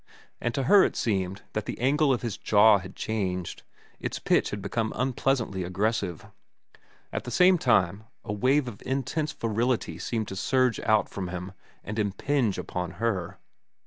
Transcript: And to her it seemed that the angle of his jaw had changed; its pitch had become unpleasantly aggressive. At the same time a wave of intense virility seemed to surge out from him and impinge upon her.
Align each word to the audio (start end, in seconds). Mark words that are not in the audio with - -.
And 0.41 0.55
to 0.55 0.63
her 0.63 0.83
it 0.83 0.95
seemed 0.95 1.43
that 1.53 1.67
the 1.67 1.79
angle 1.79 2.11
of 2.11 2.23
his 2.23 2.35
jaw 2.35 2.79
had 2.79 2.95
changed; 2.95 3.61
its 3.99 4.17
pitch 4.17 4.49
had 4.49 4.59
become 4.59 4.91
unpleasantly 4.95 5.63
aggressive. 5.63 6.25
At 7.13 7.23
the 7.23 7.29
same 7.29 7.59
time 7.59 8.05
a 8.25 8.33
wave 8.33 8.67
of 8.67 8.81
intense 8.83 9.31
virility 9.31 9.99
seemed 9.99 10.27
to 10.29 10.35
surge 10.35 10.79
out 10.79 11.07
from 11.07 11.27
him 11.27 11.51
and 11.83 11.99
impinge 11.99 12.57
upon 12.57 12.93
her. 12.97 13.37